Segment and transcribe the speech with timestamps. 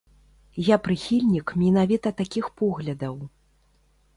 [0.69, 3.15] Я прыхільнік менавіта такіх поглядаў.